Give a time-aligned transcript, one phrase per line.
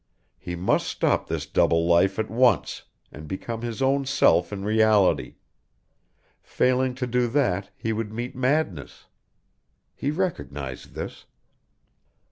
[0.39, 5.35] He must stop this double life at once and become his own self in reality;
[6.41, 9.05] failing to do that he would meet madness.
[9.93, 11.25] He recognised this.